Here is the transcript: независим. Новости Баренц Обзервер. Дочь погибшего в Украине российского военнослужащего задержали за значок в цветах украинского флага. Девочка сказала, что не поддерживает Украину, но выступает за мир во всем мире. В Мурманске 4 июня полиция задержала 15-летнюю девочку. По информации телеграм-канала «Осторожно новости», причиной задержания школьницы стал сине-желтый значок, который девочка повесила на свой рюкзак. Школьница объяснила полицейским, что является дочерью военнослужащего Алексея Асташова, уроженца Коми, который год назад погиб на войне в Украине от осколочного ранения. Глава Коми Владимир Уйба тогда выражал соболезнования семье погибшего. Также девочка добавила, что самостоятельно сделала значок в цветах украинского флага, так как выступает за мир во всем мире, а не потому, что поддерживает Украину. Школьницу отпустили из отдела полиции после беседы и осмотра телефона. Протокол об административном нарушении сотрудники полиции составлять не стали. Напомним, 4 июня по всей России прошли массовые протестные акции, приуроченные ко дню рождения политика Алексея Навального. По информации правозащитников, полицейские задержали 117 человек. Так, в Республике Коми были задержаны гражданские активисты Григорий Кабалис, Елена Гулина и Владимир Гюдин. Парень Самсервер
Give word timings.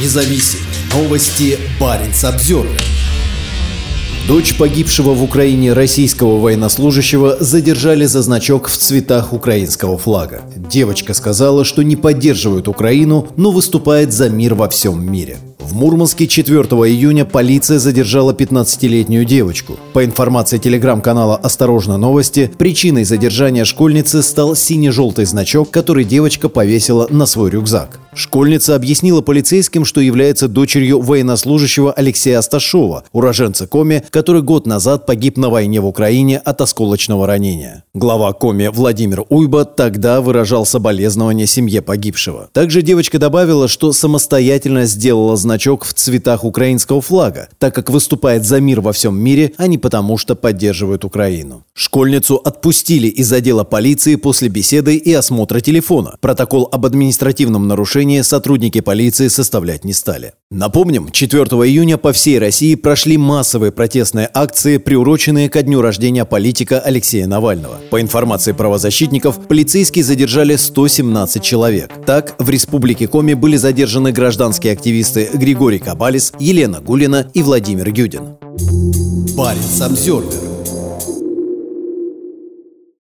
независим. 0.00 0.60
Новости 0.92 1.58
Баренц 1.80 2.24
Обзервер. 2.24 2.80
Дочь 4.28 4.56
погибшего 4.56 5.14
в 5.14 5.22
Украине 5.22 5.72
российского 5.72 6.40
военнослужащего 6.40 7.36
задержали 7.38 8.06
за 8.06 8.22
значок 8.22 8.66
в 8.66 8.76
цветах 8.76 9.32
украинского 9.32 9.98
флага. 9.98 10.42
Девочка 10.56 11.14
сказала, 11.14 11.64
что 11.64 11.82
не 11.82 11.94
поддерживает 11.94 12.66
Украину, 12.66 13.28
но 13.36 13.52
выступает 13.52 14.12
за 14.12 14.28
мир 14.28 14.54
во 14.54 14.68
всем 14.68 15.00
мире. 15.12 15.36
В 15.58 15.74
Мурманске 15.74 16.26
4 16.26 16.58
июня 16.60 17.24
полиция 17.24 17.78
задержала 17.78 18.32
15-летнюю 18.32 19.24
девочку. 19.24 19.78
По 19.94 20.04
информации 20.04 20.58
телеграм-канала 20.58 21.36
«Осторожно 21.36 21.96
новости», 21.96 22.50
причиной 22.58 23.04
задержания 23.04 23.64
школьницы 23.64 24.22
стал 24.22 24.54
сине-желтый 24.54 25.24
значок, 25.24 25.70
который 25.70 26.04
девочка 26.04 26.48
повесила 26.48 27.06
на 27.10 27.26
свой 27.26 27.50
рюкзак. 27.50 28.00
Школьница 28.16 28.74
объяснила 28.74 29.20
полицейским, 29.20 29.84
что 29.84 30.00
является 30.00 30.48
дочерью 30.48 31.00
военнослужащего 31.00 31.92
Алексея 31.92 32.38
Асташова, 32.38 33.04
уроженца 33.12 33.66
Коми, 33.66 34.02
который 34.10 34.40
год 34.40 34.66
назад 34.66 35.04
погиб 35.04 35.36
на 35.36 35.50
войне 35.50 35.80
в 35.80 35.86
Украине 35.86 36.38
от 36.38 36.62
осколочного 36.62 37.26
ранения. 37.26 37.84
Глава 37.92 38.32
Коми 38.32 38.68
Владимир 38.68 39.24
Уйба 39.28 39.66
тогда 39.66 40.22
выражал 40.22 40.64
соболезнования 40.64 41.46
семье 41.46 41.82
погибшего. 41.82 42.48
Также 42.54 42.80
девочка 42.80 43.18
добавила, 43.18 43.68
что 43.68 43.92
самостоятельно 43.92 44.86
сделала 44.86 45.36
значок 45.46 45.84
в 45.84 45.94
цветах 45.94 46.44
украинского 46.44 47.00
флага, 47.00 47.48
так 47.58 47.72
как 47.72 47.88
выступает 47.88 48.44
за 48.44 48.60
мир 48.60 48.80
во 48.80 48.92
всем 48.92 49.16
мире, 49.16 49.52
а 49.56 49.68
не 49.68 49.78
потому, 49.78 50.18
что 50.18 50.34
поддерживает 50.34 51.04
Украину. 51.04 51.64
Школьницу 51.72 52.34
отпустили 52.34 53.06
из 53.06 53.32
отдела 53.32 53.62
полиции 53.62 54.16
после 54.16 54.48
беседы 54.48 54.96
и 54.96 55.12
осмотра 55.12 55.60
телефона. 55.60 56.16
Протокол 56.20 56.68
об 56.72 56.84
административном 56.84 57.68
нарушении 57.68 58.22
сотрудники 58.22 58.80
полиции 58.80 59.28
составлять 59.28 59.84
не 59.84 59.92
стали. 59.92 60.32
Напомним, 60.50 61.10
4 61.10 61.44
июня 61.44 61.96
по 61.96 62.12
всей 62.12 62.38
России 62.38 62.74
прошли 62.74 63.16
массовые 63.18 63.70
протестные 63.70 64.28
акции, 64.34 64.78
приуроченные 64.78 65.48
ко 65.48 65.62
дню 65.62 65.80
рождения 65.80 66.24
политика 66.24 66.80
Алексея 66.80 67.26
Навального. 67.28 67.78
По 67.90 68.00
информации 68.00 68.52
правозащитников, 68.52 69.46
полицейские 69.46 70.04
задержали 70.04 70.56
117 70.56 71.42
человек. 71.42 71.92
Так, 72.04 72.34
в 72.38 72.50
Республике 72.50 73.06
Коми 73.06 73.34
были 73.34 73.56
задержаны 73.56 74.12
гражданские 74.12 74.72
активисты 74.72 75.28
Григорий 75.36 75.78
Кабалис, 75.78 76.32
Елена 76.38 76.80
Гулина 76.80 77.30
и 77.34 77.42
Владимир 77.42 77.90
Гюдин. 77.90 78.36
Парень 79.36 79.62
Самсервер 79.62 80.55